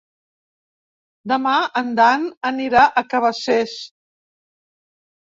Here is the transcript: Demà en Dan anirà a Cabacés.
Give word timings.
Demà 1.31 1.51
en 1.81 1.91
Dan 1.99 2.25
anirà 2.49 2.85
a 2.85 3.03
Cabacés. 3.11 3.75